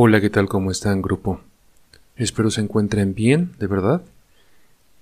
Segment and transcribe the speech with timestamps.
[0.00, 0.46] Hola, ¿qué tal?
[0.46, 1.40] ¿Cómo están, grupo?
[2.14, 4.00] Espero se encuentren bien, de verdad.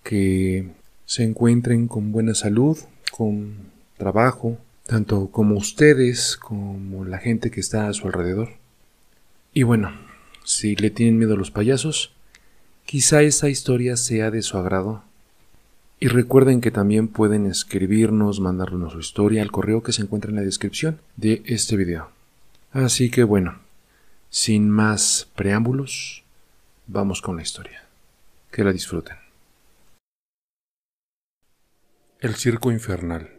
[0.02, 0.70] Que
[1.04, 2.78] se encuentren con buena salud,
[3.12, 3.56] con
[3.98, 8.54] trabajo, tanto como ustedes como la gente que está a su alrededor.
[9.52, 9.92] Y bueno,
[10.44, 12.14] si le tienen miedo a los payasos,
[12.86, 15.02] quizá esta historia sea de su agrado.
[16.00, 20.36] Y recuerden que también pueden escribirnos, mandarnos su historia al correo que se encuentra en
[20.36, 22.08] la descripción de este video.
[22.72, 23.65] Así que bueno,
[24.36, 26.22] sin más preámbulos,
[26.86, 27.86] vamos con la historia.
[28.52, 29.16] Que la disfruten.
[32.20, 33.30] El circo infernal.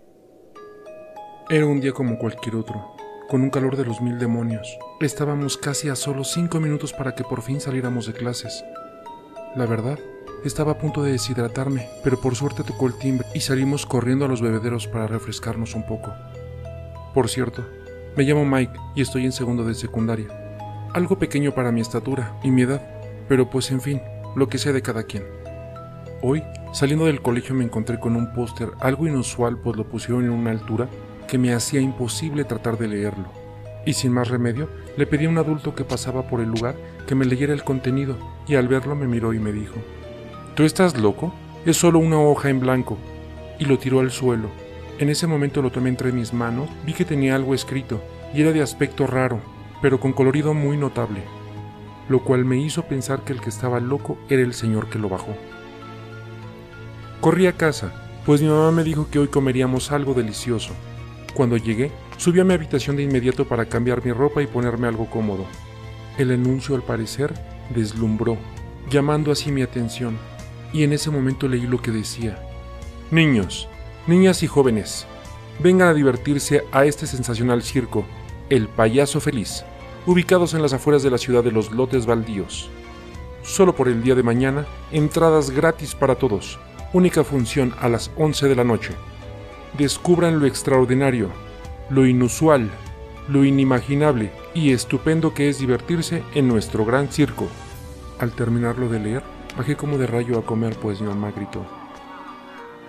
[1.51, 2.95] Era un día como cualquier otro,
[3.29, 4.75] con un calor de los mil demonios.
[4.99, 8.63] Estábamos casi a solo cinco minutos para que por fin saliéramos de clases.
[9.55, 9.99] La verdad,
[10.43, 14.29] estaba a punto de deshidratarme, pero por suerte tocó el timbre y salimos corriendo a
[14.29, 16.11] los bebederos para refrescarnos un poco.
[17.13, 17.69] Por cierto,
[18.15, 20.46] me llamo Mike y estoy en segundo de secundaria
[20.97, 22.81] algo pequeño para mi estatura y mi edad,
[23.29, 24.01] pero pues en fin,
[24.35, 25.23] lo que sea de cada quien.
[26.23, 30.31] Hoy, saliendo del colegio me encontré con un póster algo inusual pues lo pusieron en
[30.31, 30.89] una altura
[31.27, 33.25] que me hacía imposible tratar de leerlo.
[33.85, 37.13] Y sin más remedio, le pedí a un adulto que pasaba por el lugar que
[37.13, 38.17] me leyera el contenido
[38.47, 39.75] y al verlo me miró y me dijo,
[40.55, 41.31] ¿Tú estás loco?
[41.65, 42.97] Es solo una hoja en blanco.
[43.59, 44.49] Y lo tiró al suelo.
[44.97, 48.01] En ese momento lo tomé entre mis manos, vi que tenía algo escrito
[48.33, 49.39] y era de aspecto raro,
[49.81, 51.23] pero con colorido muy notable,
[52.09, 55.09] lo cual me hizo pensar que el que estaba loco era el señor que lo
[55.09, 55.35] bajó.
[57.21, 60.73] Corrí a casa, pues mi mamá me dijo que hoy comeríamos algo delicioso.
[61.33, 65.09] Cuando llegué, subí a mi habitación de inmediato para cambiar mi ropa y ponerme algo
[65.09, 65.45] cómodo.
[66.17, 67.33] El anuncio, al parecer,
[67.73, 68.37] deslumbró,
[68.89, 70.17] llamando así mi atención,
[70.73, 72.41] y en ese momento leí lo que decía.
[73.11, 73.69] Niños,
[74.07, 75.05] niñas y jóvenes,
[75.59, 78.05] vengan a divertirse a este sensacional circo
[78.49, 79.63] el Payaso Feliz,
[80.05, 82.69] ubicados en las afueras de la ciudad de los lotes baldíos.
[83.43, 86.59] Solo por el día de mañana, entradas gratis para todos,
[86.93, 88.93] única función a las 11 de la noche.
[89.77, 91.29] Descubran lo extraordinario,
[91.89, 92.71] lo inusual,
[93.27, 97.47] lo inimaginable y estupendo que es divertirse en nuestro gran circo.
[98.19, 99.23] Al terminarlo de leer,
[99.57, 101.65] bajé como de rayo a comer, pues mi mamá gritó.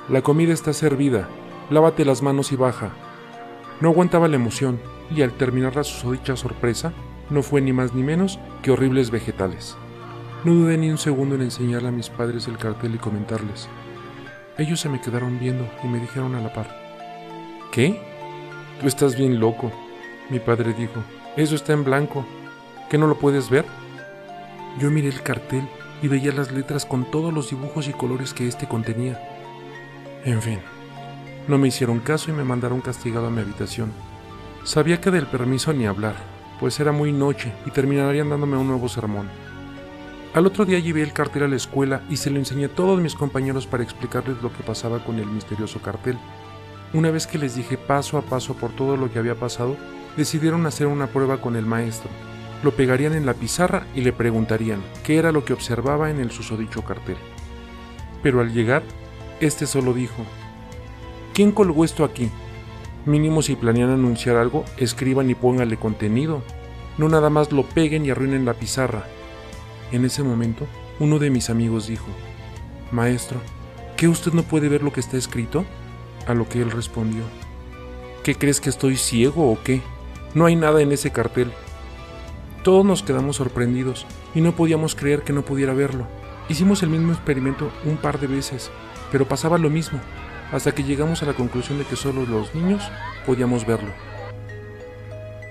[0.08, 1.28] La comida está servida,
[1.69, 2.92] lávate las manos y baja.
[3.80, 4.80] No aguantaba la emoción,
[5.14, 6.92] y al terminar la susodicha sorpresa,
[7.30, 9.76] no fue ni más ni menos que horribles vegetales.
[10.44, 13.69] No dudé ni un segundo en enseñarle a mis padres el cartel y comentarles.
[14.56, 16.69] Ellos se me quedaron viendo y me dijeron a la par.
[17.72, 18.00] ¿Qué?
[18.80, 19.72] Tú estás bien loco.
[20.30, 21.02] Mi padre dijo.
[21.36, 22.25] Eso está en blanco.
[22.88, 23.64] ¿Qué no lo puedes ver?
[24.78, 25.69] Yo miré el cartel
[26.02, 29.20] y veía las letras con todos los dibujos y colores que éste contenía.
[30.25, 30.60] En fin,
[31.48, 33.92] no me hicieron caso y me mandaron castigado a mi habitación,
[34.69, 36.15] Sabía que del permiso ni hablar,
[36.61, 39.27] pues era muy noche y terminarían dándome un nuevo sermón.
[40.34, 43.01] Al otro día llevé el cartel a la escuela y se lo enseñé a todos
[43.01, 46.19] mis compañeros para explicarles lo que pasaba con el misterioso cartel.
[46.93, 49.75] Una vez que les dije paso a paso por todo lo que había pasado,
[50.19, 52.11] decidieron hacer una prueba con el maestro.
[52.62, 56.31] Lo pegarían en la pizarra y le preguntarían qué era lo que observaba en el
[56.31, 57.17] susodicho cartel.
[58.23, 58.83] Pero al llegar,
[59.41, 60.27] este solo dijo,
[61.33, 62.31] ¿Quién colgó esto aquí?
[63.06, 66.42] Mínimo si planean anunciar algo, escriban y pónganle contenido.
[66.98, 69.04] No nada más lo peguen y arruinen la pizarra.
[69.92, 70.66] En ese momento,
[70.98, 72.06] uno de mis amigos dijo,
[72.91, 73.41] Maestro,
[73.97, 75.64] ¿qué usted no puede ver lo que está escrito?
[76.26, 77.22] A lo que él respondió,
[78.22, 79.81] ¿qué crees que estoy ciego o qué?
[80.34, 81.50] No hay nada en ese cartel.
[82.62, 86.06] Todos nos quedamos sorprendidos y no podíamos creer que no pudiera verlo.
[86.50, 88.70] Hicimos el mismo experimento un par de veces,
[89.11, 90.00] pero pasaba lo mismo
[90.53, 92.83] hasta que llegamos a la conclusión de que solo los niños
[93.27, 93.91] podíamos verlo.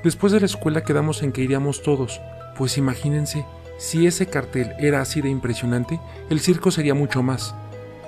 [0.04, 2.22] Después de la escuela quedamos en que iríamos todos,
[2.56, 3.46] pues imagínense,
[3.78, 6.00] si ese cartel era así de impresionante,
[6.30, 7.56] el circo sería mucho más.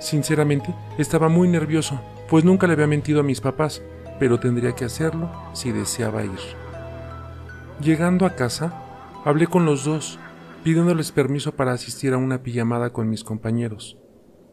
[0.00, 3.82] Sinceramente, estaba muy nervioso, pues nunca le había mentido a mis papás,
[4.18, 6.30] pero tendría que hacerlo si deseaba ir.
[7.80, 8.82] Llegando a casa,
[9.24, 10.18] hablé con los dos,
[10.64, 13.96] pidiéndoles permiso para asistir a una pijamada con mis compañeros.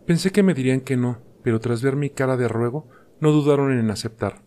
[0.05, 2.89] Pensé que me dirían que no, pero tras ver mi cara de ruego,
[3.21, 4.41] no dudaron en aceptar.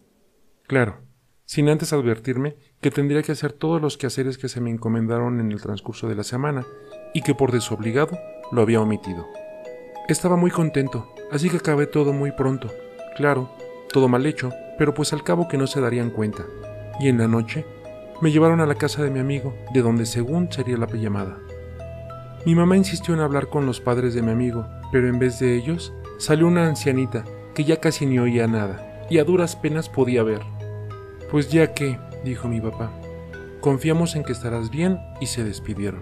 [0.66, 1.00] Claro,
[1.46, 5.50] sin antes advertirme que tendría que hacer todos los quehaceres que se me encomendaron en
[5.50, 6.66] el transcurso de la semana
[7.14, 8.18] y que por desobligado
[8.52, 9.26] lo había omitido.
[10.10, 12.68] Estaba muy contento, así que acabé todo muy pronto.
[13.16, 13.48] Claro,
[13.90, 16.44] todo mal hecho, pero pues al cabo que no se darían cuenta.
[17.00, 17.64] Y en la noche
[18.20, 21.38] me llevaron a la casa de mi amigo, de donde según sería la llamada.
[22.44, 25.56] Mi mamá insistió en hablar con los padres de mi amigo, pero en vez de
[25.56, 27.24] ellos salió una ancianita
[27.54, 30.42] que ya casi ni oía nada y a duras penas podía ver.
[31.30, 32.92] Pues ya que, dijo mi papá,
[33.60, 36.00] Confiamos en que estarás bien y se despidieron.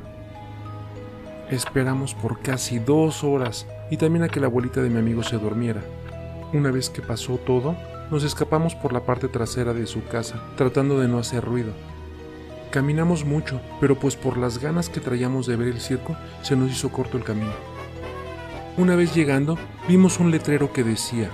[1.51, 5.39] Esperamos por casi dos horas y también a que la abuelita de mi amigo se
[5.39, 5.83] durmiera.
[6.53, 7.75] Una vez que pasó todo,
[8.13, 11.73] nos escapamos por la parte trasera de su casa, tratando de no hacer ruido.
[12.71, 16.71] Caminamos mucho, pero pues por las ganas que traíamos de ver el circo, se nos
[16.71, 17.53] hizo corto el camino.
[18.79, 19.59] Una vez llegando,
[19.89, 21.33] vimos un letrero que decía,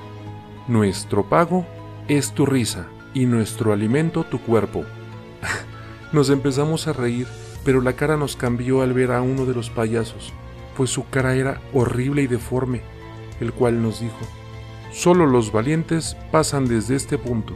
[0.67, 1.67] Nuestro pago
[2.09, 4.87] es tu risa y nuestro alimento tu cuerpo.
[6.13, 7.27] nos empezamos a reír,
[7.63, 10.33] pero la cara nos cambió al ver a uno de los payasos,
[10.75, 12.81] pues su cara era horrible y deforme,
[13.41, 14.27] el cual nos dijo,
[14.91, 17.55] Solo los valientes pasan desde este punto.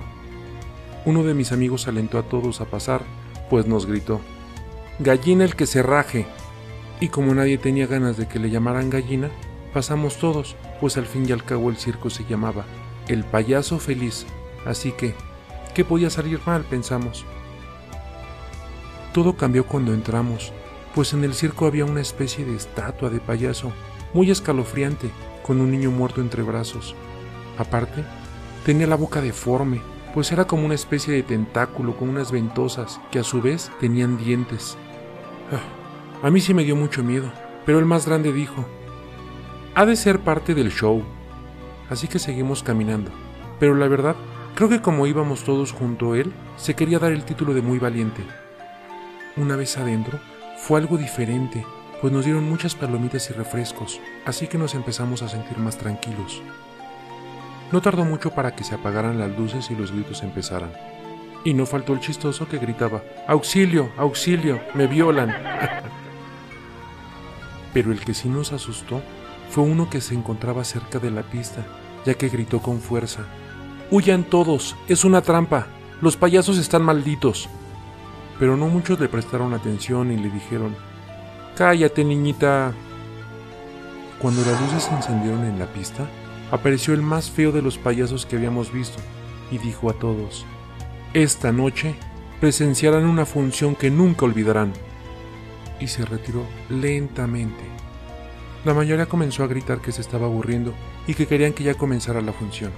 [1.06, 3.00] Uno de mis amigos alentó a todos a pasar,
[3.48, 4.20] pues nos gritó,
[4.98, 6.26] Gallina el que se raje.
[7.00, 9.30] Y como nadie tenía ganas de que le llamaran gallina,
[9.72, 12.64] pasamos todos, pues al fin y al cabo el circo se llamaba
[13.06, 14.26] El Payaso Feliz,
[14.64, 15.14] así que,
[15.74, 16.64] ¿qué podía salir mal?
[16.64, 17.24] pensamos.
[19.12, 20.52] Todo cambió cuando entramos,
[20.94, 23.72] pues en el circo había una especie de estatua de payaso,
[24.14, 25.10] muy escalofriante,
[25.46, 26.94] con un niño muerto entre brazos.
[27.56, 28.04] Aparte,
[28.64, 29.80] tenía la boca deforme,
[30.14, 34.18] pues era como una especie de tentáculo con unas ventosas que a su vez tenían
[34.18, 34.76] dientes.
[35.52, 37.30] Ah, a mí sí me dio mucho miedo,
[37.64, 38.66] pero el más grande dijo,
[39.78, 41.04] ha de ser parte del show.
[41.88, 43.12] Así que seguimos caminando,
[43.60, 44.16] pero la verdad,
[44.56, 47.78] creo que como íbamos todos junto a él, se quería dar el título de muy
[47.78, 48.24] valiente.
[49.36, 50.18] Una vez adentro,
[50.56, 51.64] fue algo diferente,
[52.00, 56.42] pues nos dieron muchas palomitas y refrescos, así que nos empezamos a sentir más tranquilos.
[57.70, 60.72] No tardó mucho para que se apagaran las luces y los gritos empezaran.
[61.44, 63.92] Y no faltó el chistoso que gritaba, ¡Auxilio!
[63.96, 64.60] ¡Auxilio!
[64.74, 65.32] ¡Me violan!
[67.72, 69.02] Pero el que sí nos asustó
[69.50, 71.66] fue uno que se encontraba cerca de la pista,
[72.04, 73.26] ya que gritó con fuerza,
[73.90, 74.76] ¡Huyan todos!
[74.88, 75.66] ¡Es una trampa!
[76.00, 77.48] ¡Los payasos están malditos!
[78.38, 80.76] pero no muchos le prestaron atención y le dijeron,
[81.56, 82.72] Cállate, niñita.
[84.18, 86.06] Cuando las luces se encendieron en la pista,
[86.50, 88.98] apareció el más feo de los payasos que habíamos visto
[89.50, 90.46] y dijo a todos,
[91.14, 91.96] Esta noche
[92.40, 94.72] presenciarán una función que nunca olvidarán.
[95.80, 97.62] Y se retiró lentamente.
[98.64, 100.74] La mayoría comenzó a gritar que se estaba aburriendo
[101.06, 102.72] y que querían que ya comenzara la función.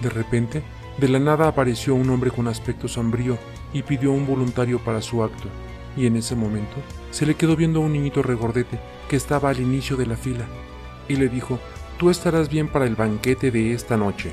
[0.00, 0.62] De repente,
[0.98, 3.36] de la nada apareció un hombre con aspecto sombrío
[3.72, 5.48] y pidió un voluntario para su acto,
[5.96, 6.76] y en ese momento
[7.10, 10.46] se le quedó viendo a un niñito regordete que estaba al inicio de la fila,
[11.08, 11.58] y le dijo,
[11.98, 14.32] tú estarás bien para el banquete de esta noche.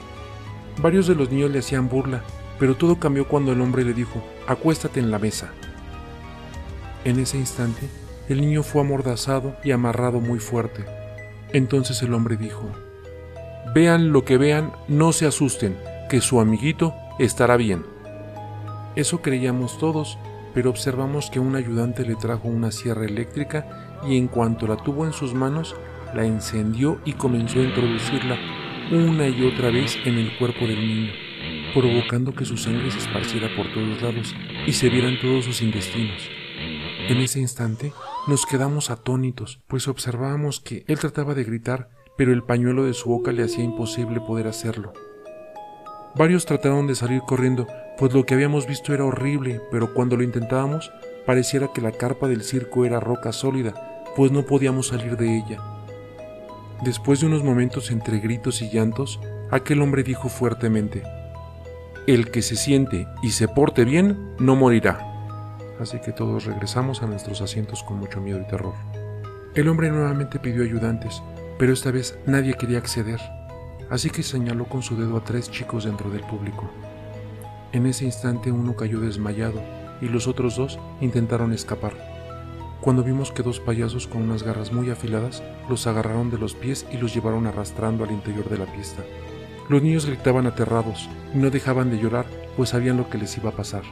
[0.81, 2.24] Varios de los niños le hacían burla,
[2.57, 5.51] pero todo cambió cuando el hombre le dijo, acuéstate en la mesa.
[7.04, 7.89] En ese instante,
[8.31, 10.86] el niño fue amordazado y amarrado muy fuerte.
[11.54, 12.69] Entonces el hombre dijo,
[13.74, 15.78] Vean lo que vean, no se asusten,
[16.10, 17.86] que su amiguito estará bien.
[18.96, 20.17] Eso creíamos todos,
[20.53, 25.06] pero observamos que un ayudante le trajo una sierra eléctrica y en cuanto la tuvo
[25.06, 25.75] en sus manos,
[26.13, 28.38] la encendió y comenzó a introducirla
[28.91, 31.12] una y otra vez en el cuerpo del niño,
[31.74, 34.36] provocando que su sangre se esparciera por todos lados
[34.67, 36.40] y se vieran todos sus intestinos.
[37.10, 37.93] En ese instante
[38.27, 43.10] nos quedamos atónitos, pues observábamos que él trataba de gritar, pero el pañuelo de su
[43.10, 44.93] boca le hacía imposible poder hacerlo.
[46.15, 47.67] Varios trataron de salir corriendo,
[47.98, 50.91] pues lo que habíamos visto era horrible, pero cuando lo intentábamos,
[51.25, 55.60] pareciera que la carpa del circo era roca sólida, pues no podíamos salir de ella.
[56.84, 61.03] Después de unos momentos entre gritos y llantos, aquel hombre dijo fuertemente,
[62.08, 65.11] El que se siente y se porte bien, no morirá.
[65.82, 68.76] Así que todos regresamos a nuestros asientos con mucho miedo y terror.
[69.56, 71.24] El hombre nuevamente pidió ayudantes,
[71.58, 73.20] pero esta vez nadie quería acceder,
[73.90, 76.70] así que señaló con su dedo a tres chicos dentro del público.
[77.72, 79.60] En ese instante uno cayó desmayado
[80.02, 81.94] y los otros dos intentaron escapar.
[82.80, 86.86] Cuando vimos que dos payasos con unas garras muy afiladas los agarraron de los pies
[86.92, 89.02] y los llevaron arrastrando al interior de la pista.
[89.68, 93.50] Los niños gritaban aterrados y no dejaban de llorar pues sabían lo que les iba
[93.50, 93.84] a pasar.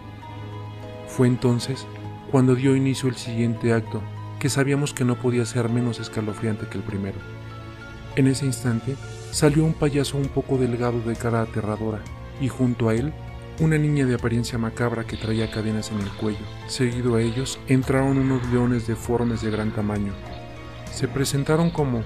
[1.19, 1.85] Fue entonces
[2.31, 4.01] cuando dio inicio el siguiente acto,
[4.39, 7.17] que sabíamos que no podía ser menos escalofriante que el primero.
[8.15, 8.95] En ese instante
[9.29, 11.99] salió un payaso un poco delgado de cara aterradora
[12.39, 13.11] y junto a él
[13.59, 16.45] una niña de apariencia macabra que traía cadenas en el cuello.
[16.67, 20.13] Seguido a ellos entraron unos leones deformes de gran tamaño.
[20.89, 22.01] Se presentaron como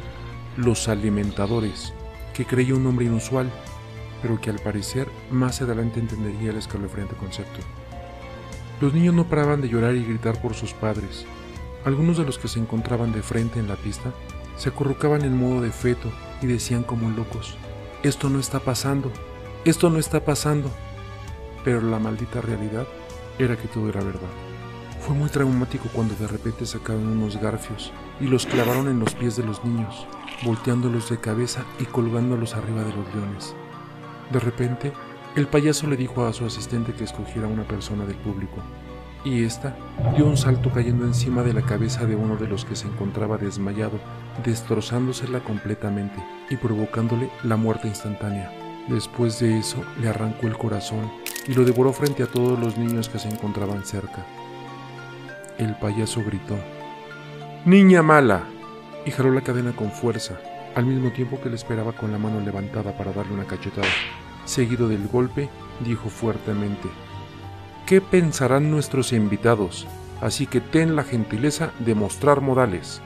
[0.58, 1.94] los alimentadores,
[2.34, 3.48] que creía un nombre inusual,
[4.24, 7.60] pero que al parecer más adelante entendería el escalofriante concepto.
[8.82, 11.26] Los niños no paraban de llorar y gritar por sus padres.
[11.86, 14.14] Algunos de los que se encontraban de frente en la pista
[14.58, 16.12] se acurrucaban en modo de feto
[16.42, 17.58] y decían como locos,
[18.04, 19.12] esto no está pasando,
[19.66, 20.70] esto no está pasando
[21.64, 22.88] pero la maldita realidad
[23.40, 24.30] era que todo era verdad.
[25.02, 29.36] Fue muy traumático cuando de repente sacaron unos garfios y los clavaron en los pies
[29.36, 30.08] de los niños,
[30.44, 33.56] volteándolos de cabeza y colgándolos arriba de los leones.
[34.32, 34.94] De repente,
[35.36, 38.58] el payaso le dijo a su asistente que escogiera una persona del público,
[39.26, 39.76] y ésta
[40.16, 43.38] dio un salto cayendo encima de la cabeza de uno de los que se encontraba
[43.38, 44.00] desmayado,
[44.44, 48.52] destrozándosela completamente y provocándole la muerte instantánea.
[48.88, 51.12] Después de eso le arrancó el corazón
[51.48, 54.26] y lo devoró frente a todos los niños que se encontraban cerca.
[55.58, 56.58] El payaso gritó,
[57.66, 58.44] Niña mala,
[59.06, 60.40] y jaló la cadena con fuerza,
[60.76, 63.88] al mismo tiempo que le esperaba con la mano levantada para darle una cachetada.
[64.46, 65.50] Seguido del golpe,
[65.86, 66.90] dijo fuertemente,
[67.86, 69.88] ¿Qué pensarán nuestros invitados?
[70.22, 73.02] Así que ten la gentileza de mostrar modales.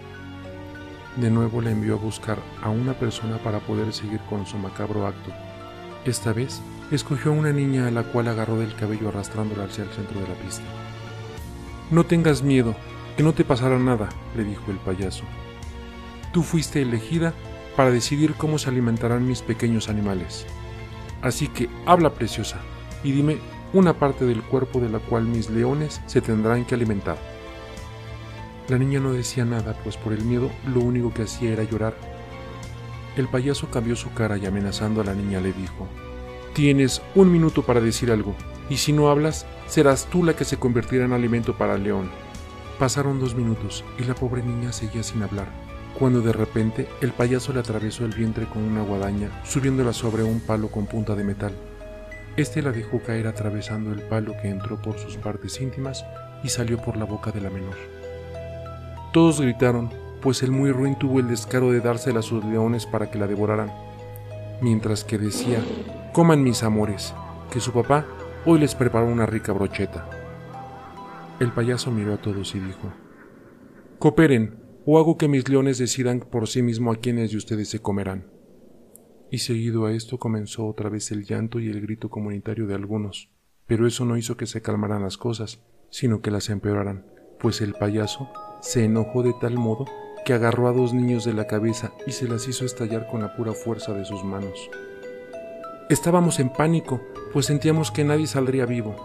[1.15, 5.07] De nuevo le envió a buscar a una persona para poder seguir con su macabro
[5.07, 5.31] acto.
[6.05, 9.89] Esta vez escogió a una niña a la cual agarró del cabello arrastrándola hacia el
[9.89, 10.63] centro de la pista.
[11.89, 12.75] No tengas miedo,
[13.15, 15.23] que no te pasará nada, le dijo el payaso.
[16.31, 17.33] Tú fuiste elegida
[17.75, 20.45] para decidir cómo se alimentarán mis pequeños animales.
[21.21, 22.59] Así que habla preciosa
[23.03, 23.37] y dime
[23.73, 27.17] una parte del cuerpo de la cual mis leones se tendrán que alimentar.
[28.67, 31.95] La niña no decía nada, pues por el miedo lo único que hacía era llorar.
[33.15, 35.87] El payaso cambió su cara y amenazando a la niña le dijo,
[36.53, 38.35] Tienes un minuto para decir algo,
[38.69, 42.09] y si no hablas, serás tú la que se convertirá en alimento para el león.
[42.79, 45.47] Pasaron dos minutos y la pobre niña seguía sin hablar,
[45.97, 50.39] cuando de repente el payaso le atravesó el vientre con una guadaña, subiéndola sobre un
[50.39, 51.53] palo con punta de metal.
[52.35, 56.05] Este la dejó caer atravesando el palo que entró por sus partes íntimas
[56.43, 57.75] y salió por la boca de la menor.
[59.11, 59.89] Todos gritaron,
[60.21, 63.25] pues el muy ruin tuvo el descaro de dársela a sus leones para que la
[63.25, 63.71] devoraran,
[64.61, 65.59] mientras que decía,
[66.13, 67.15] coman mis amores,
[67.49, 68.05] que su papá
[68.45, 70.07] hoy les preparó una rica brocheta.
[71.39, 72.91] El payaso miró a todos y dijo,
[73.97, 77.79] Cooperen, o hago que mis leones decidan por sí mismo a quiénes de ustedes se
[77.79, 78.37] comerán
[79.29, 83.29] y seguido a esto comenzó otra vez el llanto y el grito comunitario de algunos,
[83.65, 87.05] pero eso no hizo que se calmaran las cosas, sino que las empeoraran,
[87.37, 88.29] pues el payaso
[88.61, 89.85] se enojó de tal modo
[90.25, 93.35] que agarró a dos niños de la cabeza y se las hizo estallar con la
[93.35, 94.69] pura fuerza de sus manos.
[95.89, 97.01] Estábamos en pánico,
[97.33, 98.95] pues sentíamos que nadie saldría vivo,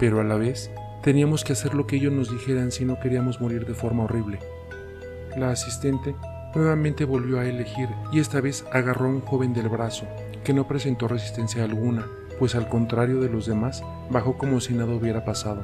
[0.00, 3.40] pero a la vez teníamos que hacer lo que ellos nos dijeran si no queríamos
[3.40, 4.40] morir de forma horrible.
[5.36, 6.14] La asistente
[6.54, 10.06] Nuevamente volvió a elegir y esta vez agarró a un joven del brazo,
[10.44, 12.06] que no presentó resistencia alguna,
[12.38, 15.62] pues al contrario de los demás, bajó como si nada hubiera pasado.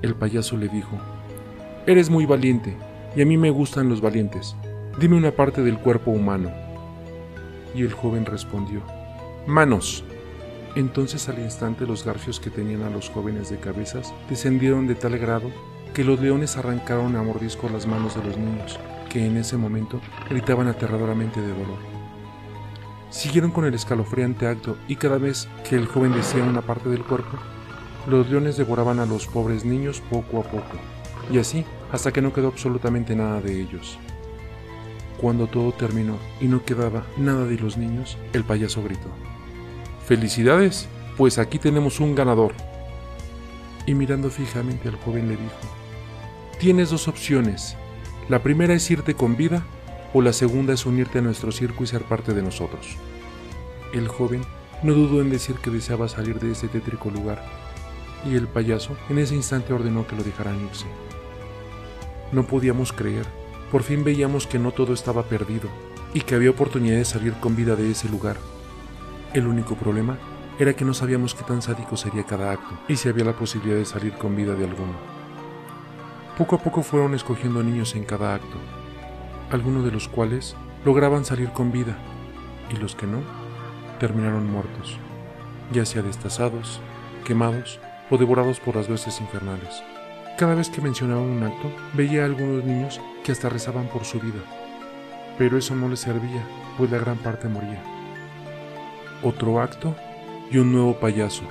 [0.00, 0.96] El payaso le dijo,
[1.86, 2.74] Eres muy valiente,
[3.14, 4.56] y a mí me gustan los valientes.
[4.98, 6.50] Dime una parte del cuerpo humano.
[7.74, 8.80] Y el joven respondió,
[9.46, 10.04] Manos.
[10.74, 15.18] Entonces al instante los garfios que tenían a los jóvenes de cabezas descendieron de tal
[15.18, 15.50] grado
[15.96, 19.98] que los leones arrancaron a mordisco las manos de los niños, que en ese momento
[20.28, 21.78] gritaban aterradoramente de dolor.
[23.08, 27.02] Siguieron con el escalofriante acto y cada vez que el joven decía una parte del
[27.02, 27.38] cuerpo,
[28.06, 30.76] los leones devoraban a los pobres niños poco a poco,
[31.32, 33.98] y así hasta que no quedó absolutamente nada de ellos.
[35.16, 39.08] Cuando todo terminó y no quedaba nada de los niños, el payaso gritó,
[40.04, 40.90] ¡Felicidades!
[41.16, 42.52] Pues aquí tenemos un ganador.
[43.86, 45.85] Y mirando fijamente al joven le dijo,
[46.58, 47.76] Tienes dos opciones,
[48.30, 49.62] la primera es irte con vida
[50.14, 52.96] o la segunda es unirte a nuestro circo y ser parte de nosotros.
[53.92, 54.40] El joven
[54.82, 57.44] no dudó en decir que deseaba salir de ese tétrico lugar,
[58.24, 60.86] y el payaso en ese instante ordenó que lo dejaran irse.
[62.32, 63.26] No podíamos creer,
[63.70, 65.68] por fin veíamos que no todo estaba perdido
[66.14, 68.38] y que había oportunidad de salir con vida de ese lugar.
[69.34, 70.18] El único problema
[70.58, 73.76] era que no sabíamos qué tan sádico sería cada acto y si había la posibilidad
[73.76, 75.15] de salir con vida de alguno.
[76.36, 78.58] Poco a poco fueron escogiendo niños en cada acto,
[79.50, 81.96] algunos de los cuales lograban salir con vida
[82.70, 83.20] y los que no
[83.98, 84.98] terminaron muertos,
[85.72, 86.82] ya sea destazados,
[87.24, 89.82] quemados o devorados por las bestias infernales.
[90.36, 94.20] Cada vez que mencionaban un acto, veía a algunos niños que hasta rezaban por su
[94.20, 94.42] vida,
[95.38, 97.82] pero eso no les servía, pues la gran parte moría.
[99.22, 99.96] Otro acto
[100.50, 101.44] y un nuevo payaso,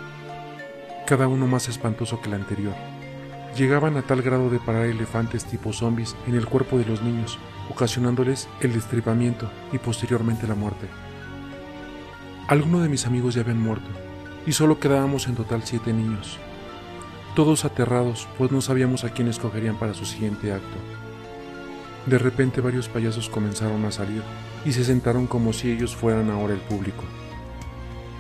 [1.08, 2.76] cada uno más espantoso que el anterior
[3.56, 7.40] llegaban a tal grado de parar elefantes tipo zombies en el cuerpo de los niños,
[7.70, 10.88] ocasionándoles el destripamiento y posteriormente la muerte.
[12.48, 13.90] Algunos de mis amigos ya habían muerto,
[14.46, 16.38] y solo quedábamos en total siete niños,
[17.36, 20.78] todos aterrados, pues no sabíamos a quién escogerían para su siguiente acto.
[22.06, 24.22] De repente varios payasos comenzaron a salir
[24.64, 27.04] y se sentaron como si ellos fueran ahora el público.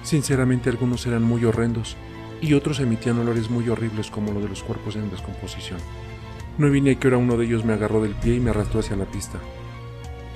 [0.03, 1.95] Sinceramente algunos eran muy horrendos
[2.41, 5.79] y otros emitían olores muy horribles como lo de los cuerpos en descomposición.
[6.57, 8.95] No a que ahora uno de ellos me agarró del pie y me arrastró hacia
[8.95, 9.39] la pista.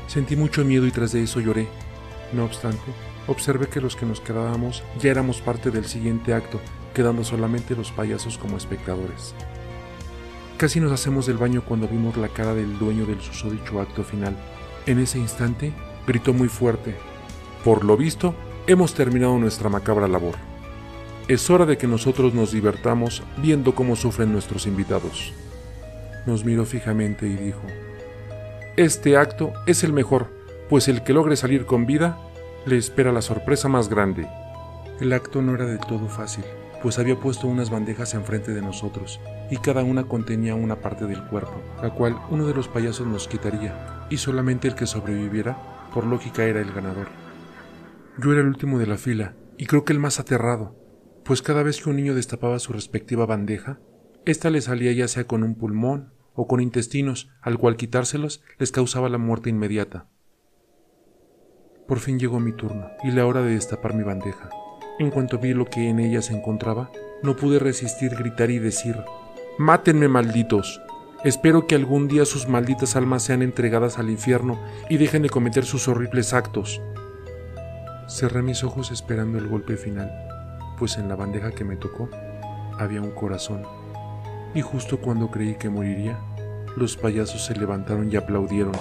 [0.08, 1.68] Sentí mucho miedo y tras de eso lloré.
[2.34, 2.92] No obstante,
[3.28, 6.60] observé que los que nos quedábamos ya éramos parte del siguiente acto,
[6.94, 9.34] quedando solamente los payasos como espectadores.
[10.58, 14.36] Casi nos hacemos del baño cuando vimos la cara del dueño del susodicho acto final.
[14.86, 15.72] En ese instante,
[16.06, 16.96] gritó muy fuerte.
[17.64, 18.36] Por lo visto,
[18.68, 20.49] hemos terminado nuestra macabra labor.
[21.30, 25.32] Es hora de que nosotros nos divertamos viendo cómo sufren nuestros invitados.
[26.26, 27.62] Nos miró fijamente y dijo,
[28.78, 30.32] Este acto es el mejor,
[30.70, 32.18] pues el que logre salir con vida
[32.66, 34.28] le espera la sorpresa más grande.
[35.00, 36.44] El acto no era del todo fácil,
[36.82, 39.20] pues había puesto unas bandejas enfrente de nosotros,
[39.52, 43.28] y cada una contenía una parte del cuerpo, la cual uno de los payasos nos
[43.28, 45.56] quitaría, y solamente el que sobreviviera,
[45.94, 47.08] por lógica, era el ganador.
[48.18, 50.89] Yo era el último de la fila, y creo que el más aterrado,
[51.30, 53.78] pues cada vez que un niño destapaba su respectiva bandeja,
[54.26, 58.72] ésta le salía ya sea con un pulmón o con intestinos, al cual quitárselos les
[58.72, 60.08] causaba la muerte inmediata.
[61.88, 64.50] Por fin llegó mi turno y la hora de destapar mi bandeja.
[64.98, 68.96] En cuanto vi lo que en ella se encontraba, no pude resistir gritar y decir,
[69.60, 70.82] Mátenme malditos.
[71.24, 74.60] Espero que algún día sus malditas almas sean entregadas al infierno
[74.90, 76.82] y dejen de cometer sus horribles actos.
[78.08, 80.39] Cerré mis ojos esperando el golpe final,
[80.80, 82.10] pues en la bandeja que me tocó
[82.80, 83.64] había un corazón.
[84.56, 86.18] Y justo cuando creí que moriría,
[86.76, 88.74] los payasos se levantaron y aplaudieron.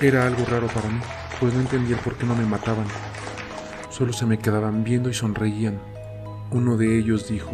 [0.00, 1.00] Era algo raro para mí,
[1.40, 2.86] pues no entendía por qué no me mataban.
[3.90, 5.78] Solo se me quedaban viendo y sonreían.
[6.50, 7.52] Uno de ellos dijo,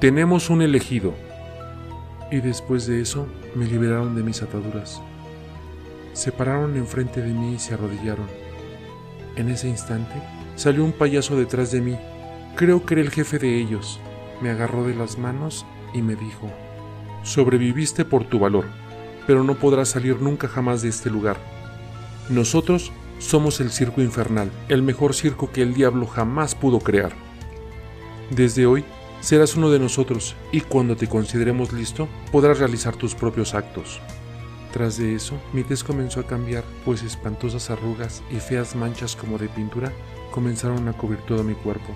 [0.00, 1.14] Tenemos un elegido.
[2.30, 5.00] Y después de eso me liberaron de mis ataduras.
[6.12, 8.26] Se pararon enfrente de mí y se arrodillaron.
[9.36, 10.14] En ese instante
[10.56, 11.96] salió un payaso detrás de mí.
[12.56, 14.00] Creo que era el jefe de ellos.
[14.40, 16.50] Me agarró de las manos y me dijo,
[17.22, 18.64] Sobreviviste por tu valor,
[19.26, 21.36] pero no podrás salir nunca jamás de este lugar.
[22.30, 27.12] Nosotros somos el circo infernal, el mejor circo que el diablo jamás pudo crear.
[28.30, 28.86] Desde hoy
[29.20, 34.00] serás uno de nosotros y cuando te consideremos listo podrás realizar tus propios actos.
[34.72, 39.36] Tras de eso, mi tez comenzó a cambiar, pues espantosas arrugas y feas manchas como
[39.36, 39.92] de pintura
[40.30, 41.94] comenzaron a cubrir todo mi cuerpo.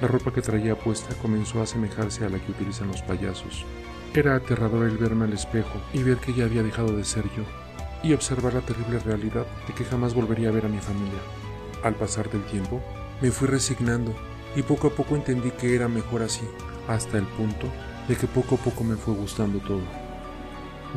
[0.00, 3.64] La ropa que traía puesta comenzó a asemejarse a la que utilizan los payasos.
[4.12, 7.44] Era aterrador el verme al espejo y ver que ya había dejado de ser yo,
[8.02, 11.18] y observar la terrible realidad de que jamás volvería a ver a mi familia.
[11.82, 12.82] Al pasar del tiempo,
[13.22, 14.14] me fui resignando
[14.54, 16.46] y poco a poco entendí que era mejor así,
[16.88, 17.66] hasta el punto
[18.06, 19.82] de que poco a poco me fue gustando todo.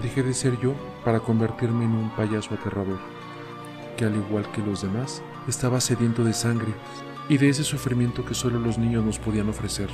[0.03, 0.73] Dejé de ser yo
[1.05, 2.99] para convertirme en un payaso aterrador,
[3.95, 6.73] que al igual que los demás, estaba sediento de sangre
[7.29, 9.87] y de ese sufrimiento que solo los niños nos podían ofrecer.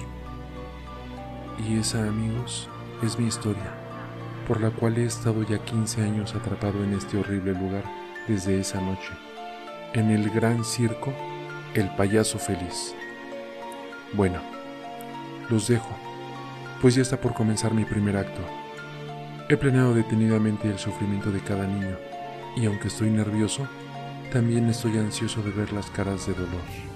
[1.67, 2.69] Y esa, amigos,
[3.03, 3.73] es mi historia,
[4.47, 7.83] por la cual he estado ya 15 años atrapado en este horrible lugar
[8.27, 9.11] desde esa noche,
[9.93, 11.13] en el gran circo
[11.73, 12.95] El Payaso Feliz.
[14.13, 14.39] Bueno,
[15.49, 15.93] los dejo,
[16.81, 18.41] pues ya está por comenzar mi primer acto.
[19.49, 21.97] He planeado detenidamente el sufrimiento de cada niño,
[22.55, 23.67] y aunque estoy nervioso,
[24.31, 26.94] también estoy ansioso de ver las caras de dolor.